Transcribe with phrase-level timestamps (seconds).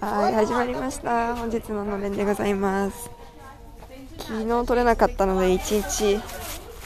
[0.00, 1.36] はい始まりました。
[1.36, 3.10] 本日ののれんでございます。
[4.18, 6.20] 昨日撮れなかったので1日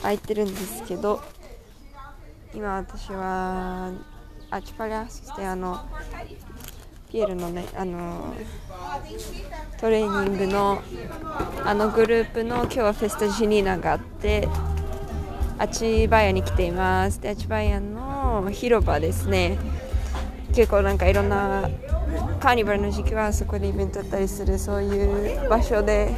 [0.02, 1.20] 空いてるんですけど
[2.54, 3.92] 今私は
[4.50, 5.78] アチパリアそしてあの
[7.10, 8.34] ピエールのねあの
[9.80, 10.82] トレーニングの
[11.64, 14.48] あのグループの今日はフェスタジュニーナがあって
[15.58, 17.20] アチバヤに来ています。
[17.20, 19.58] でアチバヤの広場ですね。
[20.54, 21.68] 結構なんかいろんな
[22.40, 26.14] カーニバルの時期はそこでイベントだったりするそういう場所で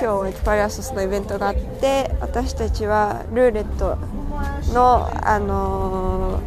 [0.00, 3.96] 今日パリアソスのイベントがあって私たちはルーレット
[4.72, 6.40] の、あの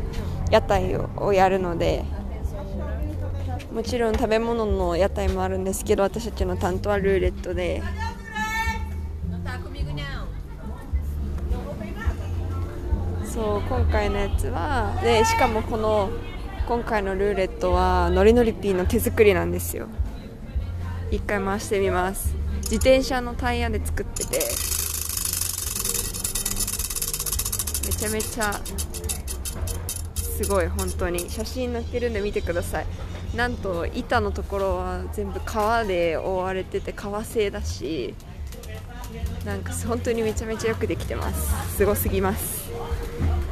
[0.48, 2.04] ー、屋台をやるので
[3.72, 7.82] もちろん食べ物の屋台もあるんですけど私たちの担当はルーレットで。
[13.38, 16.10] そう今回のやつはでしかもこの
[16.68, 19.88] 今回のルーレットはノリノリピーの手作りなんですよ。
[21.12, 22.36] 一回回してみます。
[22.64, 24.40] 自転車のタイヤで作ってて。
[27.86, 28.52] めちゃめちゃ
[30.18, 31.30] すごい本当に。
[31.30, 32.86] 写真載ってるんで見てください。
[33.34, 38.14] なんと板のところは全部革で覆われてて革製だし。
[39.46, 41.78] なんか本当にめちゃめちゃよくできてます。
[41.78, 42.70] すごすぎます。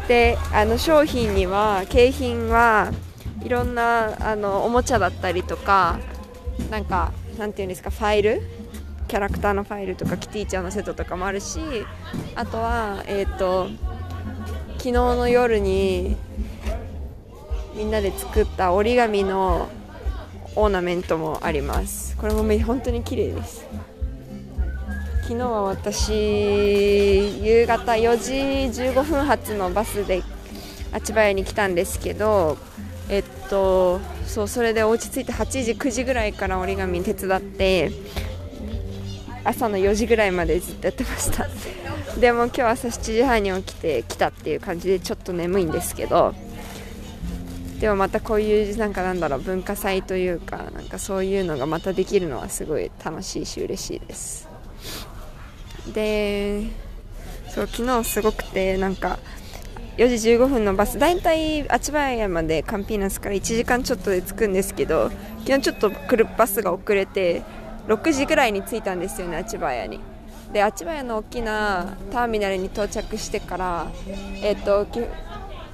[0.07, 2.91] であの商品には景品は
[3.43, 5.99] いろんなあのおもちゃだったりとか
[6.69, 8.41] なんかなんていうんですかファイル？
[9.07, 11.59] キャラクターのファイルとかキティちゃんのセットとかもあるし
[12.35, 13.69] あとはえっ、ー、と
[14.77, 16.17] 昨日の夜に
[17.75, 19.69] みんなで作った折り紙の
[20.55, 22.15] オーナメントもあります。
[22.15, 23.67] これも本当に綺麗です。
[25.25, 26.13] 昨日は私
[27.43, 30.21] 夕方4時15分発のバスで
[30.91, 32.59] あちばやに来たんですけど
[33.09, 37.91] えっとそうそれでお家着いて8時9時ぐらいから折り紙手伝って
[39.43, 41.47] 朝の4時ぐらいまでずっとやってました。
[42.21, 46.35] でも今日朝7時半に起きて来たっていう感じでちょっと眠いんですけど
[47.79, 54.44] でもまたこういうなんかなんだろう文化祭というかなんかそういうのがまたできるのはすごい楽しいし嬉しいです。
[55.93, 56.63] で
[57.49, 59.19] そう昨日すごくてなんか
[59.97, 65.09] 4時15分のバス大体あちばやまでカンピーナスから1時間ちょっとで着くんですけど
[65.45, 67.43] 昨日ちょっと来るバスが遅れて
[67.87, 69.99] 6時ぐらいに着いたんですよねあちばやに。
[70.51, 73.87] であちばやの大きなターミナルに到着してから
[74.41, 74.87] えっ、ー、と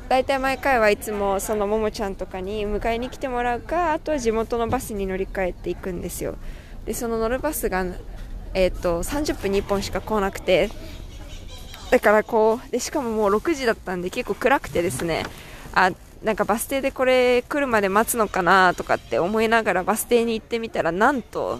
[0.09, 6.35] 大体毎回はいつもそのももちゃんとかに迎えに来てもらうかあとは地元のバスに乗り換えていくんですよ。
[6.85, 7.85] でその乗るバスが
[8.53, 10.69] えーと30分に1本しか来なくて。
[11.91, 15.25] だからこうでしかももう6時だったんで結構暗くてですね。
[15.73, 15.91] あ
[16.23, 21.59] なんかバス停でこれ来るまで待つのかなとかって思いながらバス停に行ってみたらなんと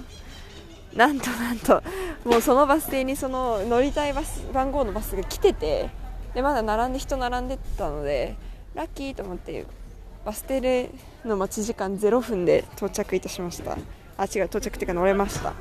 [0.95, 1.83] なんとなんと
[2.23, 5.89] もうそのバス停にその乗りたいバス番号のバスが来てて
[6.33, 8.35] でまだ並んで人並んでたので
[8.73, 9.65] ラッキーと思って
[10.23, 10.91] バス停で
[11.25, 13.77] の待ち時間0分で到着いたしました。
[14.17, 15.53] あ違う到着っていうか乗れました。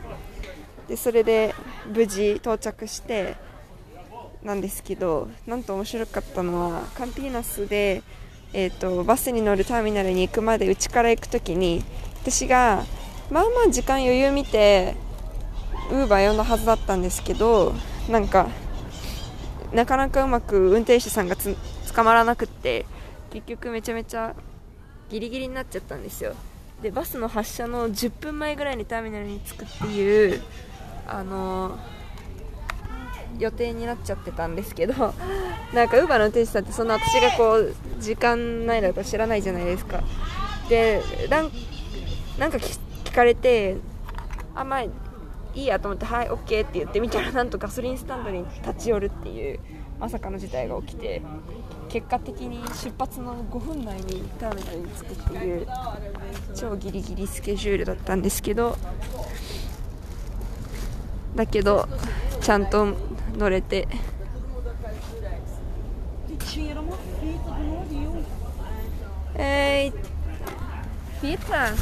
[0.91, 1.55] でそれで
[1.95, 3.37] 無事到着して
[4.43, 8.03] なんですけどなんと面白かったのはカンピーナスで、
[8.53, 11.85] えーと、バスに乗るターミナルに行くまでうちから行く時に
[12.23, 12.85] 私が
[13.31, 14.97] まあまあ時間余裕見て
[15.93, 17.73] ウーバー呼んだはずだったんですけど
[18.09, 18.49] なんか
[19.73, 21.57] なかなかうまく運転手さんがつ
[21.95, 22.85] 捕まらなくって
[23.31, 24.35] 結局めちゃめちゃ
[25.09, 26.35] ギリギリになっちゃったんですよ。
[26.83, 30.43] でバスの発車の10分前ぐらいにターミナルに着くっていう
[31.11, 31.77] あの
[33.39, 34.95] 予定になっちゃってたんですけど
[35.75, 40.03] なんかウーバーの運転手さんってそんな私がこう時間ないだと知らないじゃないですか。
[40.69, 41.51] でなん
[42.51, 43.77] か聞かれて
[44.55, 44.91] あまあい
[45.55, 49.59] いやと思ってはい OK って言ってみたらなんとガソリンスタンドに立ち寄るっていう
[49.99, 51.23] まさかの事態が起きて
[51.89, 55.67] 結果的に出発の5分内にターミナルに着くっていう
[56.55, 58.79] 超ギリギリスケジュールだったんですけど
[61.35, 61.89] だけど
[62.41, 62.89] ちゃんと
[63.37, 63.87] 乗れて
[69.37, 69.93] えー、
[71.21, 71.73] fita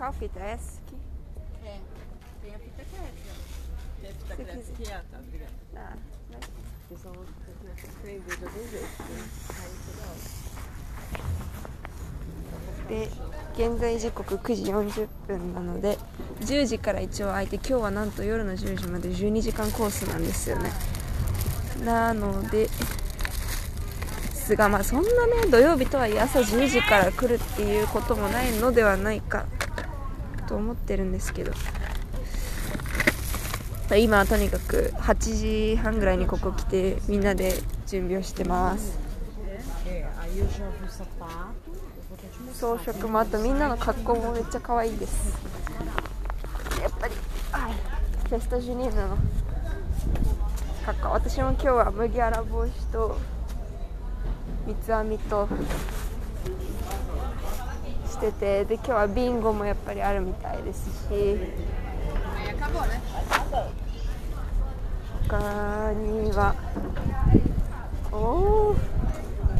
[0.00, 0.96] qual fita é essa aqui?
[1.62, 1.78] É,
[2.40, 2.96] tem a fita essa.
[4.00, 4.34] Tem a fita
[4.72, 5.02] que é?
[5.10, 5.52] Tá, obrigada.
[5.74, 5.94] Tá,
[6.30, 6.40] né?
[6.88, 7.16] Pessoal,
[7.76, 9.02] escrever de algum jeito?
[9.50, 10.20] Aí toda hora.
[13.60, 15.98] 現在時刻9時40分なので
[16.40, 20.70] 10時から一応空いて今日はなんと夜の10時まで12時間コースなんですよね。
[21.84, 22.70] なのでで
[24.32, 29.44] すが、まあ、そんなね土曜日とはいえ朝10時から来るっていうこともないのではないか
[30.48, 31.52] と思ってるんですけど。
[33.98, 37.52] 今はとにかく8時半ぐらいにここ来てみんなで
[37.86, 38.98] 準備をしてます。
[42.54, 45.38] 装飾もあとみんなの格好もめっちゃ可愛いです。
[46.80, 47.14] やっぱり、
[47.52, 47.72] はい、
[48.28, 49.16] フェスタジュニーナの
[50.86, 51.10] 格好。
[51.10, 53.16] 私も今日は麦わら帽子と
[54.66, 55.48] 三つ編みと
[58.08, 61.38] しててで今日はビンゴもやっぱりあるみたいですし。
[65.28, 66.56] 他には
[68.10, 68.74] お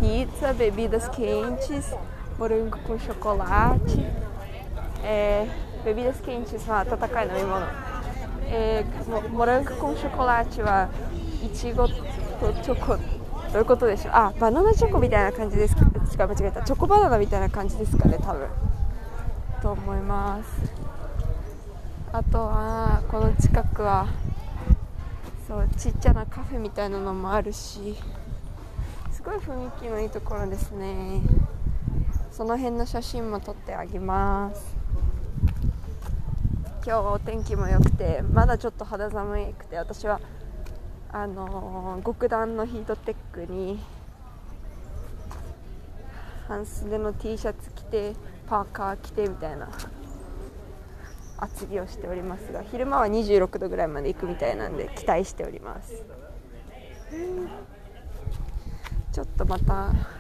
[0.01, 1.95] pizza, bebidas quentes,
[2.41, 4.01] morango com chocolate,
[5.05, 5.47] é,
[5.85, 7.67] bebidas quentes は温かい飲み物、
[8.47, 10.89] えー、モラングコンショコラチは
[11.45, 11.95] いちごと
[12.63, 18.49] チョコどういうことでしょうあバナナチョコみたいな感じですか違う間違えたチョコバナナみたいな感じですかね多分
[19.61, 20.73] と思います
[22.11, 24.09] あとはこの近くは
[25.47, 27.97] そうちっちゃなカフェみたいなのもあるし
[29.13, 31.21] すごい雰囲気のいいところですね
[32.41, 34.75] その辺の写真も撮ってあげます。
[36.87, 40.23] 今日お天気も良くてまだちょっと肌寒くて私は
[41.13, 43.79] あのー、極暖のヒートテックに
[46.49, 48.15] 半袖の T シャツ着て
[48.47, 49.69] パーカー着てみたいな
[51.37, 56.07] 厚着をしておりますが昼間は26度ぐらいまで行くみたいなんで期待しております。
[59.13, 60.20] ちょっとまた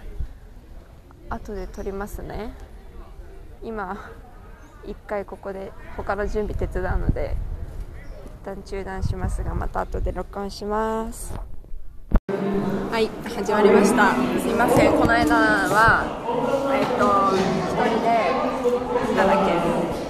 [1.30, 2.52] 後で撮りますね。
[3.62, 4.10] 今
[4.84, 7.36] 一回ここで他の準備手伝うので
[8.42, 11.32] 一旦中断しますがまた後で録音します。
[12.90, 14.12] はい始まりました。
[14.40, 14.92] すいません。
[14.98, 16.02] この間は
[16.74, 17.30] えっ、と
[17.70, 19.54] 一人でなんだっけ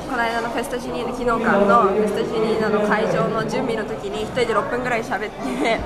[0.08, 5.80] この間のフェスタジニーナ昨日からのフェスタジニーナの会場の準備の時に1人で6分ぐらい喋って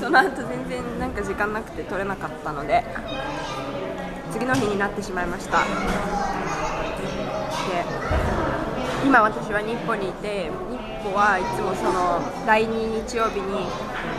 [0.00, 2.82] その後全然なんか時間なくて撮れなかったので
[4.38, 5.58] 次の日になってしまいました。
[5.58, 5.64] で
[9.04, 10.50] 今私は日本にいて日
[11.02, 13.66] 本はいつもその第2日曜日に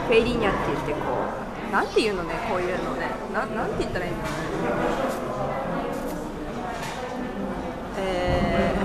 [0.07, 0.99] フェイリーニャって言ってこ
[1.69, 3.07] うなんていうのねこういうのね。
[3.33, 4.17] ななんて言ったらいいの？
[7.99, 8.75] え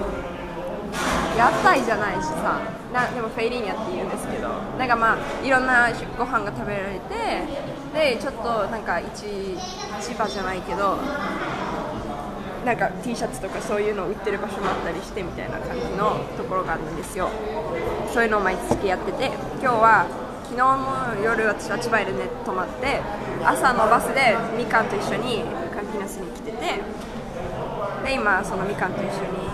[1.35, 2.61] ー、屋台じゃないしさ。
[2.95, 4.49] なでもフェイリーニャって言うんですけど
[4.79, 9.59] なんかまあいろんなご飯が食べられてでちょっとなんか市
[10.01, 10.97] 市場じゃないけど
[12.65, 17.29] なんか T シャツとかそういうのを売ってる場所もあったりしてみたいな感じのところがあるんですよ。
[18.15, 19.27] そういうのを毎月やってて
[19.61, 20.07] 今日は
[20.45, 23.03] 昨日の夜私は千葉でね泊まって
[23.45, 25.43] 朝のバスでみかんと一緒に
[25.75, 26.81] カンピナスに来てて
[28.05, 29.45] で今そのみかんと一緒に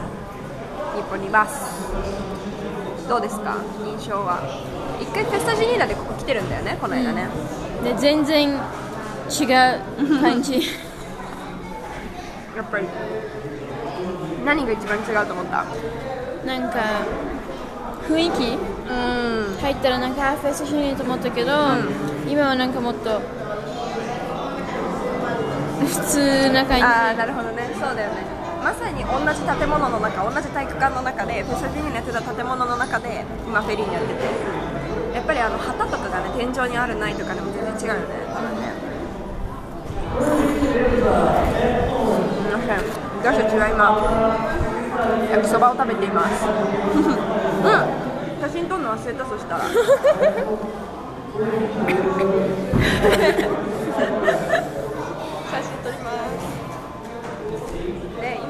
[0.94, 2.39] 日本にいます
[3.10, 3.56] どうですか？
[3.84, 4.38] 印象は。
[5.00, 6.78] 一回フェスタジニーナでここ来てるんだよね？
[6.80, 7.26] この間ね、
[7.78, 8.58] うん、で全然違う
[10.22, 10.62] 感じ。
[12.56, 12.86] やっぱり。
[14.46, 15.64] 何が一番違うと思った？
[16.46, 16.78] なんか
[18.08, 18.56] 雰囲気、
[18.88, 21.56] うん、入ったらなんかフェスしにと思ったけど、う
[22.28, 23.20] ん、今はなんかもっと
[25.80, 26.84] 普通な感じ。
[26.84, 27.70] ああなるほどね。
[27.74, 34.70] そうだよねまさに同じ建物の中同じ体育館の中でフェスティにやってた建物の中で今フェリーにやってて。
[35.14, 38.14] やっぱりあの旗とかがね天井にあるないとかでも全然違うよね。
[38.32, 38.72] 多分ね。
[40.20, 40.22] す
[42.46, 42.78] みません
[43.18, 43.82] 私たちは今
[45.30, 46.46] 焼きそばを食べています。
[46.46, 46.50] う
[47.66, 47.72] ん。
[48.40, 49.64] 写真撮るの忘れたそしたら。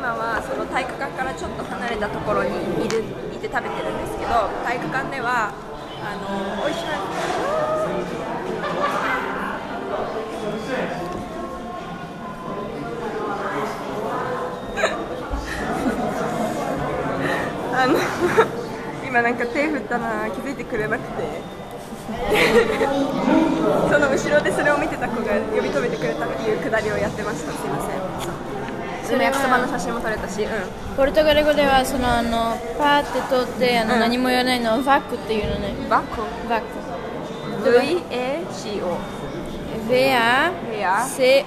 [0.00, 2.48] 今はその体育館からちょっと離れたところに
[2.80, 3.04] いる
[3.36, 5.52] いて食べてるんですけど体育館では
[6.00, 6.24] あの
[6.64, 6.88] 美味しい。
[17.76, 17.98] あの
[19.04, 21.60] 今なんか手振ったら気づいてくれなくて。
[23.92, 27.52] その後ろでそれを見てた子が呼び止めてくれたっていうくだりをやってました。
[27.52, 28.00] すいません。
[29.10, 35.74] その焼きそばの写真も撮れたし、うん、ポルトガル語ではそのあのパーって撮ってあの、うん、何も言わないのをバックっていうのね。
[35.90, 36.22] バック。
[36.48, 36.66] バック
[37.64, 38.98] V-A-C-O
[39.88, 41.44] V-A-C-U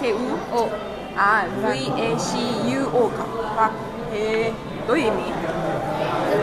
[0.00, 0.70] C-U-O
[1.14, 3.26] あ V-A-C-U-O か。
[3.54, 3.72] バッ
[4.10, 4.16] ク。
[4.16, 4.52] へえ。
[4.86, 5.22] どういう意味？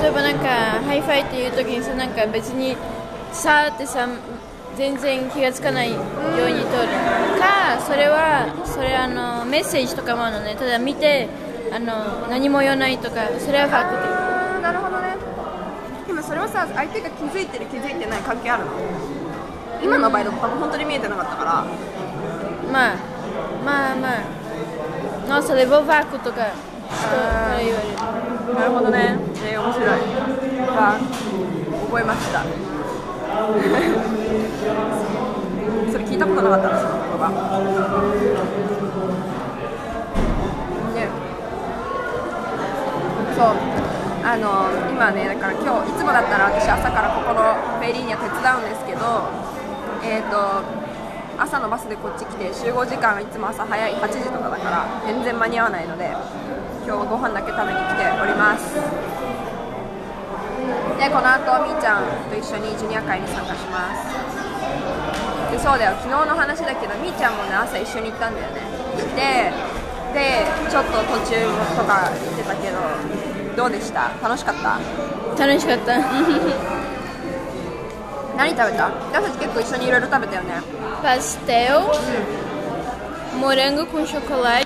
[0.02, 0.48] 例えばなんか
[0.86, 2.78] ハイファイっていう時にさなんか別に
[3.32, 4.08] さーってさ
[4.78, 6.02] 全然気がつかないよう
[6.50, 6.88] に撮る。
[7.40, 10.56] かそれはそれあのメッセージとかもあるのね。
[10.56, 11.28] ただ見て
[11.72, 15.16] あの何も言わないとかそれはファクなるほどね。
[16.08, 18.72] でもそれはさ相手が気づいてる気づいてない関係あるの？
[19.84, 21.66] 今の場合だと多分本当に見えてなかったから。
[22.72, 22.96] まあ
[23.66, 24.24] まあまあ。
[25.28, 26.54] Nossa, levou vácuo とか
[26.86, 27.96] 人から言われる。
[28.54, 29.18] なるほどね。
[29.44, 29.90] えー、面白い。
[30.78, 31.00] あ
[31.88, 32.44] 覚えました
[35.92, 37.30] それ聞いたことなかったなその言葉
[40.96, 41.08] ね
[43.36, 43.48] そう
[44.26, 49.30] あの今ねだから今日いつもだったら私朝からここのフェリーには手伝うんですけど
[50.04, 50.64] えっ、と
[51.38, 56.12] 朝のバスでこっち来て集合時間はいつも朝早い8時とかだから全然間に合わないので
[56.86, 59.05] 今日はご飯だけ食べに来ております。
[60.98, 64.04] でこの後みーちゃんと一緒にジュニア会に参加します。
[65.52, 65.98] でそうだよ。
[66.02, 68.62] 昨日の話だけどみーちゃんもね朝一緒に行ったんだよね。
[69.16, 69.52] で
[70.14, 71.36] でちょっと途中
[71.76, 72.78] とか行ってたけど
[73.58, 74.12] どうでした？
[74.24, 74.80] 楽しかった？
[75.46, 76.00] 楽しかった。
[78.38, 78.90] 何食べた？
[79.12, 80.62] 私たち結構一緒にいろいろ食べたよね。
[81.04, 81.84] pastel
[83.40, 84.65] morango com chocolate うん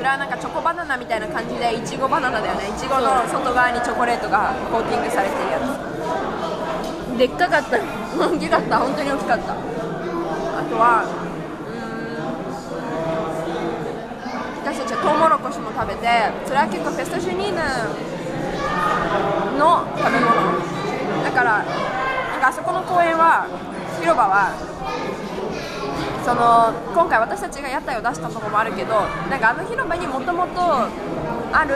[0.00, 2.70] それはなんかチョコバナナみたいな感じでいちごバナナだよね。
[2.70, 7.20] いちごの外側にチョコレートがコーティングされてるやつ。
[7.20, 7.76] でっかかった。
[7.76, 8.78] 大きかった。
[8.80, 9.52] 本当に大きかった。
[9.52, 11.84] あとはうー
[14.64, 14.72] ん。
[14.72, 17.60] 私たちはトウモロコシも食べてそれは結構フェストジュニーヌ
[19.60, 20.32] の食べ物。
[21.28, 21.68] だからな
[22.40, 23.44] んかあそこの公園は
[24.00, 24.56] 広場は
[26.30, 28.94] その今回私たちが屋台を出したところもあるけど
[29.28, 31.74] なんかあの広場にもともとある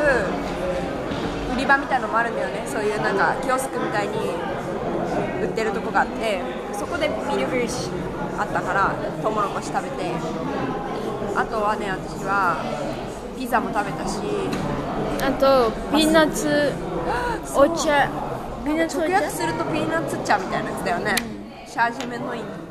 [1.53, 2.65] 売り場みたいのもあるんだよね。
[2.65, 4.15] そういうなんかキオスクみたいに
[5.43, 6.41] 売ってるとこがあって
[6.73, 10.13] そこでミルフィッシュあったからトウモロコシ食べて
[11.35, 12.63] あとはね私は
[13.37, 14.21] ピザも食べたし
[15.21, 16.73] あとピーナッツ
[17.57, 18.09] お茶。
[18.65, 21.17] ピーナッツ直訳するとピーナッツ茶みたいなやつだよね、
[21.67, 22.64] chá de amendoim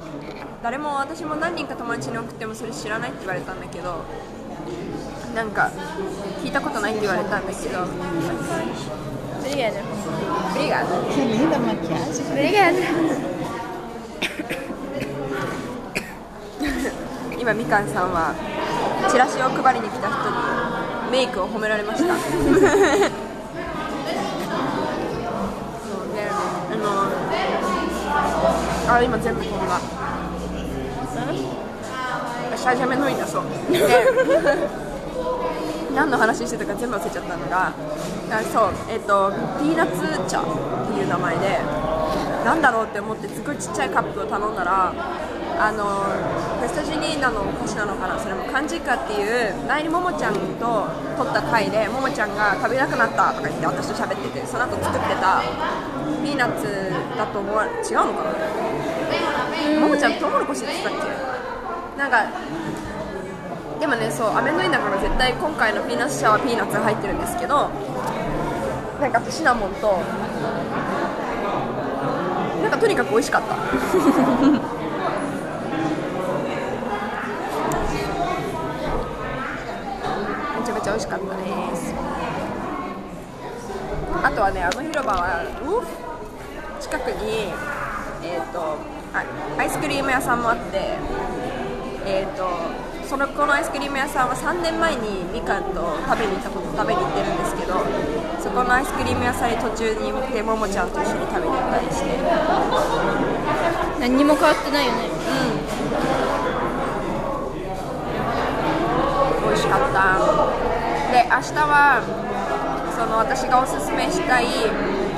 [0.64, 4.06] 誰も私も何人か友達に送ってもそれ知らないって言われたんだけど
[5.36, 5.70] なんか
[6.42, 7.86] 聞いたことないって言われたんだけど
[9.44, 9.82] Obrigada.
[10.56, 11.04] Obrigada.
[11.14, 12.26] Que linda a maquiagem.
[12.32, 12.80] Obrigada.
[17.38, 18.34] 今みかんさんは
[19.12, 22.56] チラシを配りに来た人にメイクを褒められました そう
[26.16, 26.76] であ
[28.88, 30.03] のあ今全部飛んだ
[32.56, 33.44] シャージャメのいだそう。
[33.72, 33.80] で
[35.94, 37.72] 何の話してたか全部忘れちゃったのが
[38.52, 40.44] そうえっ、とピーナッツ茶っ
[40.92, 41.60] ていう名前で
[42.44, 44.92] なんだろうって思ってすごいちっちゃいカップを頼んだら
[45.60, 45.84] あの
[46.60, 55.42] フェスタジニーナのお菓子なのかなそれもカンジカっていう前にももちゃんと撮った回でももちゃんが食べなくなったとか言って私と喋っててその後作ってた
[56.24, 59.03] ピーナッツだと思わ違うのかな
[59.80, 60.94] ももちゃんトウモロコシって言ったっ
[61.96, 62.00] け？
[62.00, 62.26] なんか
[63.80, 67.70] でもねそう飴のいだから絶対今回のピーナッツ chá はピーナッツが入ってるんですけど
[69.02, 70.00] なんかシナモンと
[72.62, 73.56] なんかとにかく美味しかった。
[80.60, 81.94] めちゃめちゃ美味しかったです。
[84.24, 87.52] あとはねあの広場はう近くに
[88.24, 88.78] えっ、と
[89.14, 90.98] アイスクリーム屋さんもあって
[92.06, 92.50] えっ、と
[93.08, 97.78] そのこのアイスクリーム屋さんは3年前にみかんと食べに行ったこと食べに行ってるんですけど
[98.42, 102.18] そこのアイスクリーム屋さんに途中に行ってももちゃんと一緒に食べに行ったりして。
[104.04, 105.08] 何にも変わってないよね。
[109.46, 110.20] 美味しかった。
[111.14, 112.04] で明日は
[112.98, 114.48] その私がおすすめしたい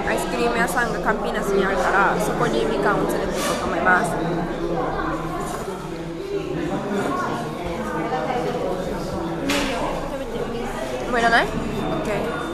[0.07, 4.12] アイスクリーム屋さんがカンピーナスにあるからそこにみかんを連れて行こうと思います
[11.09, 12.45] もういらない ?OK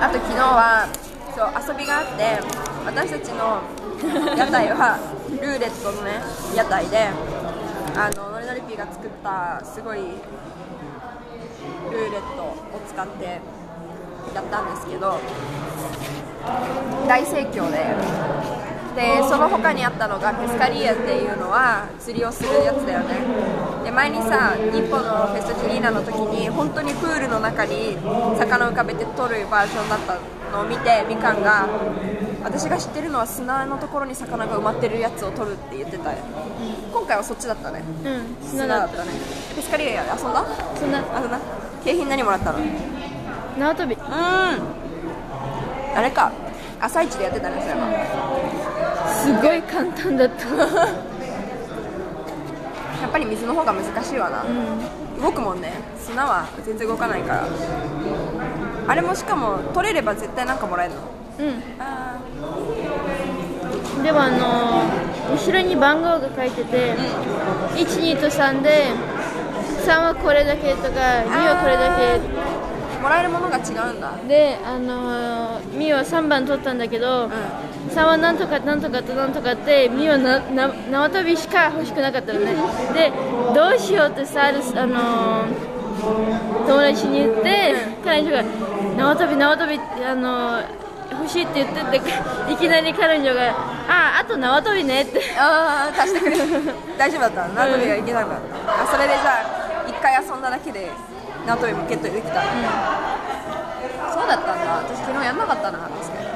[0.00, 0.88] あと昨日は
[1.34, 2.40] そう遊びがあって
[2.86, 3.62] 私たちの
[4.36, 4.98] 屋台は
[5.30, 6.20] ルーレットのね
[6.54, 7.08] 屋台で
[7.96, 12.54] あのノリノリピーが作ったすごいルーレットを
[12.88, 13.40] 使って
[14.34, 15.18] やったんですけど
[17.06, 17.78] 大盛況で。
[18.96, 23.14] でその他にあったのがペスカリーアっていうのは釣りをするやつだよね。
[23.84, 27.96] で前にさ日本のフェストジニーナの時に本当にプールの中に
[28.36, 30.18] 魚を浮かべて撮るバージョンだった
[30.50, 31.68] のを見てみかんが
[32.42, 36.18] 私が知ってるのは砂のところに魚が埋まってるやつを取るって言ってたよ、
[36.92, 37.84] 今回はそっちだったね。
[38.04, 39.04] うん砂だった。
[39.04, 39.12] ね。
[39.54, 40.44] ペスカリエで遊んだ？
[40.74, 40.98] そんな？
[40.98, 41.38] 遊んだ
[41.84, 42.58] 景品何もらったの？
[42.58, 42.97] うん
[43.58, 43.96] 縄跳び。
[44.00, 44.56] あ
[46.00, 46.32] れか。
[46.80, 47.90] 朝一でやってたねそれは。
[49.10, 50.46] すごい簡単だった。
[53.02, 54.44] やっぱり水の方が難しいわな、
[55.20, 55.72] 動くもんね。
[55.98, 57.44] 砂は全然動かないから。
[58.86, 61.00] あれもしかも取れれば絶対なんかもらえるの？
[61.48, 61.62] うん。
[61.80, 62.16] あ
[64.02, 64.82] でもあの
[65.34, 66.94] 後ろに番号が書いてて、
[67.74, 68.86] 12と3で
[69.84, 72.20] 3はこれだけとか2はこれだけ。
[72.44, 72.47] ー
[73.00, 74.16] もらえるものが違うんだ。
[74.26, 77.28] であのミは3番取ったんだけど、
[77.90, 82.54] 3はなんとかなんとかとなんとかってミはなな縄跳びしか欲しくなかったのね。
[82.94, 83.12] で
[83.54, 84.52] どうしようってさあ
[84.86, 85.46] の
[86.66, 87.74] 友達に言って、
[88.04, 88.42] 彼女が
[88.96, 90.60] 縄跳び縄跳びってあの
[91.10, 92.12] 欲しいって言ってて
[92.52, 93.50] いきなり彼女が
[93.88, 95.20] ああと縄跳びねって。
[95.38, 96.36] ああ貸してくれ
[96.98, 98.28] 大丈夫だった縄跳びがいけなかっ
[98.66, 100.90] た、あそれでじゃあ一回遊んだだけで
[101.48, 102.44] 縄跳びもゲットできた、
[104.12, 104.60] そうだったん。
[104.60, 105.88] だ私昨日やんなかったな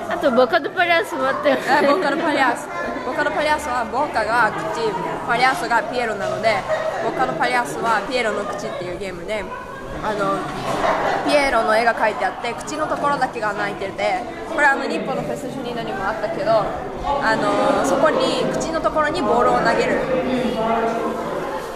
[0.09, 1.57] あと boca do palhaço もあったよ。
[1.57, 2.67] ねあ boca do palhaço。
[3.05, 4.89] boca do palhaço は boca が口
[5.29, 6.57] palhaço がピエロなので
[7.05, 9.45] boca do palhaço はピエロの口っていうゲームで
[10.03, 10.41] あの
[11.29, 19.99] ピエロの絵が描いてあって口のところだけが泣いててこれあの日本のフェスジュニーナにもあったけどあのそこに口のところにボールを投げる、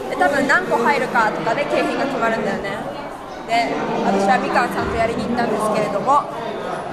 [0.09, 3.05] で多分何個入るかとかで景品が決まるんだよね
[3.47, 3.75] で
[4.05, 6.23] 私はみかんさんとやりに行ったんですけれども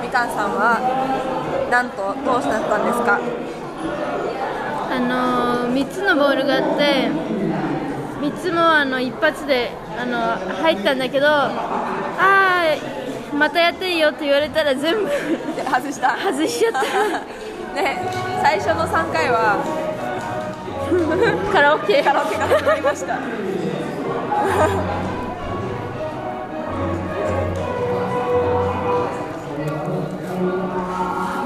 [0.01, 0.79] みかんさんは
[1.71, 3.19] なんとどうなったんですか？
[4.93, 7.09] あの3つのボールがあって
[8.21, 11.49] 3つもあの一発であの入ったんだけどあ
[12.19, 12.63] あ
[13.35, 16.15] またやっていいよって言われたら全部で 外した。
[16.17, 16.79] 外しちゃった。
[17.81, 17.97] ね
[18.43, 19.55] 最初の3回は
[21.51, 22.03] カラオケ。
[22.03, 23.17] カラオケが始まりました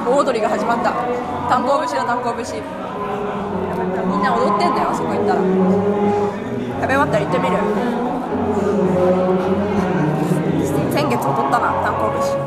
[0.08, 0.94] 大踊りが始まった。
[1.50, 5.42] 炭鉱節だ炭鉱節みんな踊ってんだよあそこ行ったら。
[5.44, 7.58] 食べ終わったら行ってみる。
[10.96, 12.40] 先月踊ったな炭鉱節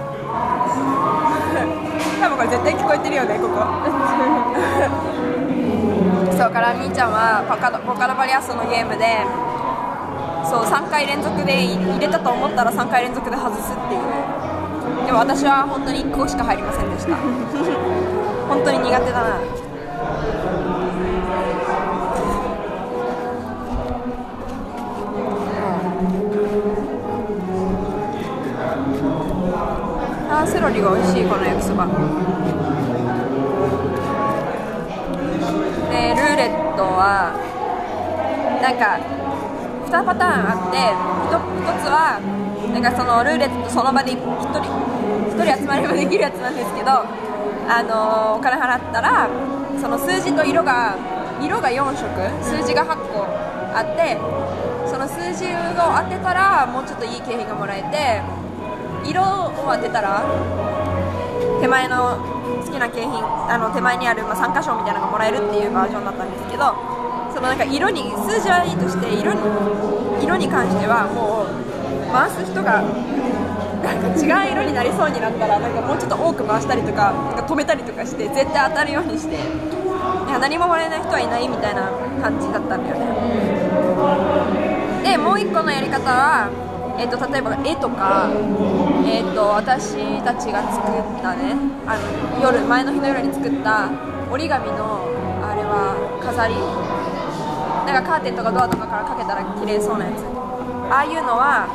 [2.20, 3.60] 多分これ絶対聞こえてるよねここ。
[6.32, 9.20] そうからみーちゃんはボカボカドバリアストのゲームで
[10.48, 14.00] そう3回連続で入れたと思ったら3回連続で外すっていう。
[15.10, 17.16] でも私は本当に1個しか入りませんでした。
[18.46, 19.40] 本当に苦手だな。
[30.30, 31.86] あーセロリが美味しいこの焼きそば。
[35.90, 37.34] でルーレットは
[38.62, 39.00] なんか
[39.90, 40.78] 2パターンあって
[41.34, 42.22] 1, つは
[42.72, 44.62] なんかそのルーレットその場で1人
[45.34, 46.90] 1人集まればできるやつなんですけど、
[47.66, 49.28] あのお金払ったら
[49.80, 50.94] その数字と色が
[51.42, 52.06] 色が4色
[52.42, 53.26] 数字が8個
[53.74, 54.18] あって
[54.86, 55.58] その数字を
[55.98, 58.22] 当てたらもうちょっといい景品がもらえて
[59.08, 60.22] 色を当てたら
[61.60, 62.18] 手前の
[62.64, 66.89] 好きな景品あの手前にある、まあ、参加賞みたいなのがもらえるっていうバージョンだったんですけど
[67.40, 69.40] そのなんか色に数字はいいとして色に
[70.20, 72.84] 色に関してはもう回す人が
[73.80, 81.88] なんか違う色になりそうになったらなんかもうちょっと多く回したりとかなんか止めたりとかして絶対当たるようにしてなんか何ももらえない人はいないみたいな
[82.20, 83.08] 感じだったんだよね。
[85.00, 86.52] でもう一個のやり方は、
[87.00, 88.28] えっと例えば絵とか、
[89.08, 91.56] えっと私たちが作ったね
[91.88, 93.88] あの夜前の日の夜に作った
[94.28, 95.08] 折り紙の
[95.40, 96.89] あれは飾り
[97.90, 100.22] なんかカーテンとかドアとかからかけたら綺麗そうなやつ。
[100.22, 101.66] ああいうのは、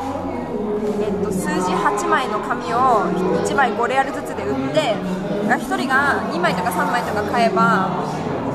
[1.04, 3.04] えっと数字8枚の紙を
[3.44, 7.92] 1枚5レアルずつで売って1人が2枚とか3枚とか買えば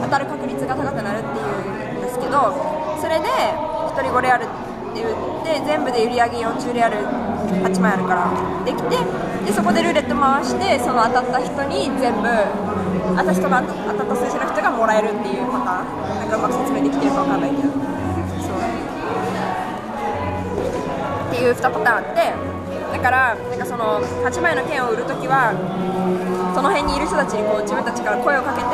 [0.05, 2.57] 当たる確率が高くなるっていうんですけど
[3.01, 4.49] それで1人5レアルっ
[4.97, 6.97] て売って全部で売り上げ40レアル
[7.61, 8.97] 8枚あるからできて
[9.45, 12.29] でそこでルーレット回してその当たった人に全部
[13.17, 16.10] 私との当たった数字の人がもらえるっていうパターン。
[16.31, 18.63] なんかうまく説明できてるかわかんないけどそう
[21.27, 22.33] っていう2パターンあって
[22.93, 25.51] だからなんかその8枚の剣を売るときは
[26.55, 28.67] その辺にいる人たちにこう自分たちから声をかけて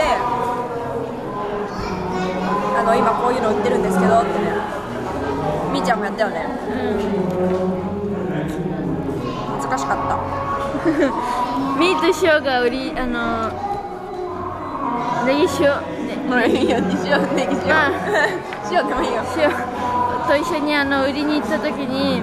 [2.77, 4.53] あの今こういうの売ってるんですけどってね
[5.73, 7.17] みーちゃんもやったよねうん
[9.65, 10.21] 難しかった
[11.81, 13.49] ミートショーが売りあの
[15.27, 15.96] ネギ塩、
[16.27, 17.91] ね、ほらいいよにしようネギ塩あ。
[18.71, 19.23] 塩でもいいよ。
[19.37, 19.51] 塩
[20.29, 22.23] と一緒にあの売りに行った時に、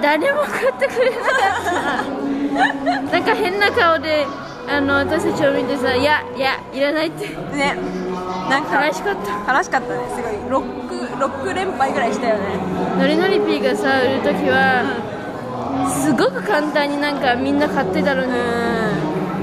[0.00, 2.04] 誰も買ってくれなかっ
[3.10, 3.12] た。
[3.12, 4.26] なんか変な顔で
[4.68, 7.26] あの私たちを見てさいやいやいらないって。
[7.26, 7.76] ね。
[8.48, 9.52] なんか悲しかった。
[9.52, 10.00] 悲しかったね。
[10.14, 10.32] すごい。
[10.48, 12.40] ロックロック連敗ぐらいしたよね。
[12.98, 14.84] ノリノリピーがさ売る時は、
[15.88, 18.32] すごく簡単になんかみんな買ってたのに、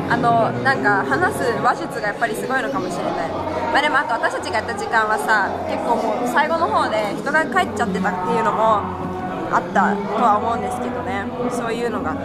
[0.09, 3.29] あのなんか話す話術がやっぱりすごいのかもしれない。
[3.73, 8.81] まあでもあと私たちがやった時間はさ結構もう最後の方で人が帰っちゃってたっていうのも
[9.49, 11.25] あったとは思うんですけどね。
[11.49, 12.23] そういうのがあって。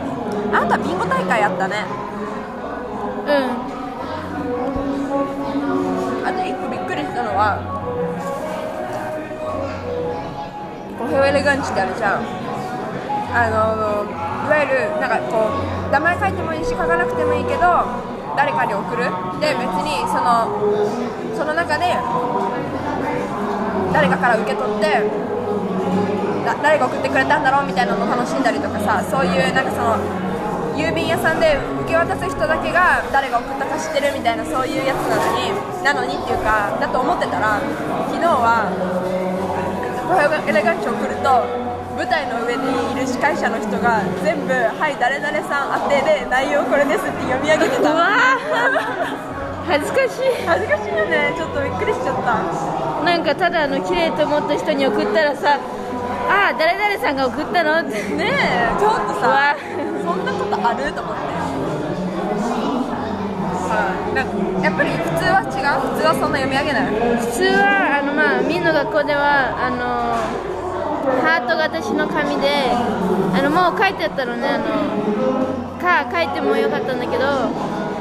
[0.52, 1.84] あなたビンゴ大会やったね。
[3.24, 3.78] うん。
[6.26, 7.56] あと一個びっくりしたのは
[10.98, 12.22] コヘオエレガンチってあるじゃん。
[13.30, 17.62] あのいわゆるなんかこう名前書いてもいいし書かなくてもいいけど
[18.36, 19.04] 誰かに送る？
[19.40, 20.46] で別にその
[21.34, 21.96] その中で
[23.92, 25.10] 誰かから受け取って
[26.62, 27.66] 誰が送ってくれたんだろう？
[27.66, 29.96] みたいなのを楽しんだりとかさそういうなんかその
[30.78, 34.12] 郵便屋さんで受け渡す人だけが誰が送ったか知ってる？
[34.14, 35.50] みたいなそういうやつなのに
[35.82, 37.58] なのにっていうかだと思ってたら
[38.12, 38.70] 昨日は
[40.06, 41.67] コヘオエレガンチを送ると
[41.98, 47.90] 舞台の上にいる司会者の人が全部「はい誰々さん宛てで内容これです」って読み上げてた。
[47.90, 48.06] うわ
[49.66, 50.46] 恥ずかしい。
[50.46, 51.34] 恥ずかしいよね。
[51.36, 52.38] ちょっとびっくりしちゃった。
[53.02, 55.58] なんかただあの綺麗と思った人に送ったらさ
[56.30, 57.98] ああ誰々さんが送ったのって。
[58.14, 59.56] ねえちょっとさ
[60.06, 60.92] そんなことある？
[60.94, 61.20] と思って。
[63.74, 64.14] はい。
[64.14, 65.98] なんかやっぱり普通は違う？
[65.98, 66.94] 普通はそんな読み上げない？
[67.18, 70.46] 普通はあのまあみんな学校ではあの
[71.22, 75.08] ハート形の紙であのもう書いてあったのねあの
[75.78, 77.24] か書いてもよかったんだけど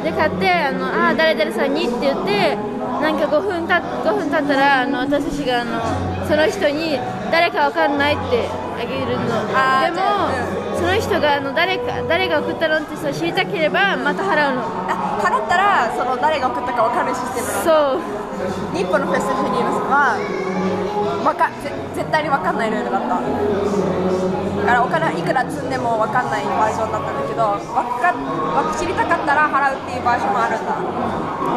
[0.03, 2.55] で買ってあのあ誰々さんにって言って
[3.01, 5.81] なんか5分た5分経ったらあの私たちがあの
[6.27, 6.97] その人に
[7.31, 9.25] 誰かわかんないってあげるの。
[9.27, 9.53] でも
[9.93, 10.31] じゃあ
[10.77, 14.61] その人があの誰か誰が送ったのってさ知りたければまた払うの。
[14.89, 17.63] あ払ったらその誰が送ったか分かるシステムなの。
[17.63, 18.01] そう。
[18.77, 19.55] 日本のフェスティバル
[19.89, 20.17] は
[21.25, 23.07] わかぜ絶対に分かんないルールだった。
[23.17, 30.75] だからお金いくら積んでも分かんないバージョンだったんだけどわかわ知りたかったら払うっていうバージョンもあるんだ。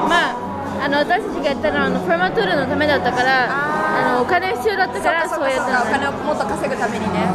[0.07, 7.27] まあ、あの私たちがやったのはあのプロマトゥールのためだったからあのお金必要だったからそうやったお金をもっと稼ぐためにね。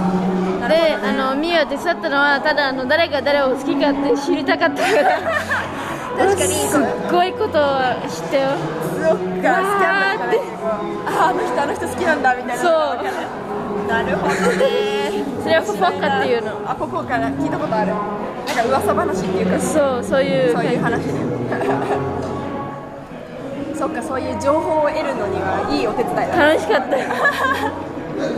[0.67, 5.19] であのミア手伝ったのはただあの誰が誰を好きかって知りたかったから
[6.17, 7.51] 確かにすっごいことを
[8.07, 8.51] 知ったよ。
[8.95, 10.41] そっかスキャンダルじゃないけど
[11.05, 12.71] ああの人あの人好きなんだみたいなそう。
[13.87, 15.23] なるほどね。
[15.43, 16.61] それはポポッカっていうの。
[16.69, 17.93] あポポッカ聞いたことある。
[17.93, 19.59] なんか噂話っていうか。
[19.59, 21.05] そうそういうそういう感話。
[21.05, 21.13] ね
[23.75, 26.97] そっかそういう情報を得るのにはいいお手伝いだじ楽しかった。
[26.97, 27.03] よ
[28.15, 28.31] そう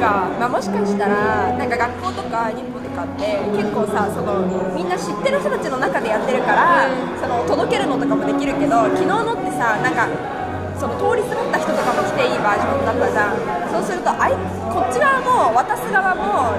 [0.00, 7.18] か、まあ、もしかしたらなんか学校とか日本とかって結構さそのみんな知ってる人たちの中でやってるから、うん。
[7.20, 10.08] その届けるのとかもできるけど昨日のってさなんか
[10.78, 13.36] その通りすがった人とかも来ていいバージョンだったじゃん。
[13.74, 14.32] そうするとあい
[14.70, 16.54] こっち側も渡す側も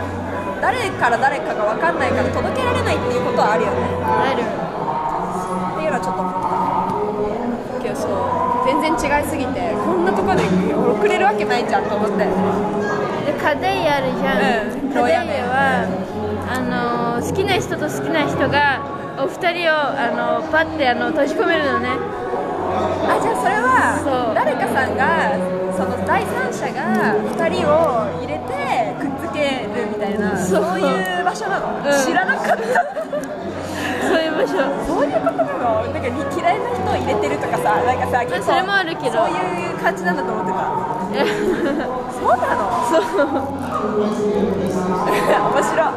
[0.62, 3.80] 誰から誰かが分かんないから届けられないっていうことはあるよね。
[4.04, 4.44] ある。
[4.44, 6.46] っていうのはちょっと思った。
[7.84, 8.12] けどそう
[8.66, 12.26] 全然違いすぎてこんなとこで送れるわけないじゃんと思ってで
[13.38, 14.92] カデイあるじゃん、うん。
[14.92, 15.86] カデイは
[16.48, 16.60] あ
[17.20, 18.82] の好きな人と好きな人が
[19.18, 21.90] お二人をあのパッてあの閉じ込めるのね。
[23.08, 25.32] あじゃあそれは誰かさんが
[25.76, 31.84] その第三者が2人を入れてくっつけるみたいなそそうういう場所なの、うん。
[32.06, 32.58] 知らなかった。
[34.06, 34.54] そういう場所。
[34.86, 35.88] そういうことなの？
[35.94, 39.26] なんか嫌いな人を入れてるとかさなんかさ結構それもあるけど。
[39.26, 40.60] そういう感じなんだと思ってた。
[41.16, 41.26] え。
[42.12, 42.86] そうなの？
[42.86, 45.90] そう面白い。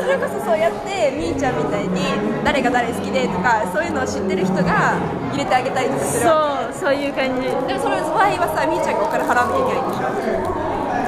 [0.00, 2.00] それこそそうやってみーちゃんみたいに
[2.44, 4.96] 誰が誰好きでとかそういうのを知ってる人が
[5.32, 7.42] 入れてあげたりとかするわそうそういう感じ。
[7.42, 9.84] けでもその場合はさみーちゃんがお金払わなきゃいけない。
[9.84, 10.08] んでしょ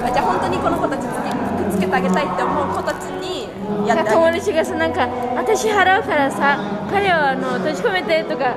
[0.02, 3.48] あじゃあ本当にこの子たちにくっつけてあげたいって思う子たちに
[3.86, 6.58] やってあ友達がさなんか私払うからさ
[6.90, 8.54] 彼をあの閉じ込めてとか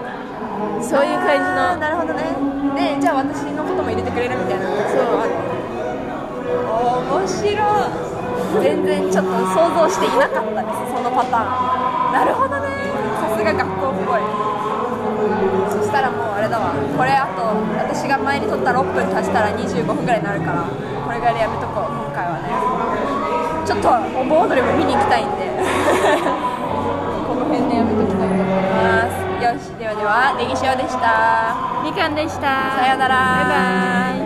[0.81, 1.77] そういう感じの。
[1.79, 2.23] なるほどね。
[2.75, 5.31] でじゃあ私のことも入れてくれるみたいなそうある。
[6.45, 7.55] 面白い
[8.61, 12.13] 全然ちょっと想像していなかったですそのパターン。
[12.13, 12.69] なるほどね。
[13.19, 14.21] さすが学校っぽい。
[15.71, 16.73] そしたらもうあれだわ。
[16.73, 17.41] これあと
[17.77, 21.91] 私が前に撮った6分足したら25分ぐらいになるからこれぐらいでやめとこう。
[21.91, 22.49] 今回はね。
[23.65, 25.49] ちょっとお盆踊りも見に行きたいんで。
[27.27, 29.25] この辺でやめときたいと思います。
[29.35, 31.55] いよしではではネギ塩でした。
[31.83, 32.77] みかんでした。
[32.77, 33.15] さよなら。
[33.15, 34.24] バイバイ